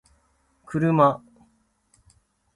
[0.67, 1.07] kuruma